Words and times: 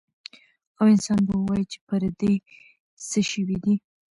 او 0.79 0.85
انسان 0.93 1.19
به 1.27 1.33
ووايي 1.35 1.65
چې 1.71 1.77
پر 1.87 2.01
دې 2.19 2.33
څه 3.09 3.19
شوي 3.31 3.57
دي؟ 3.63 3.75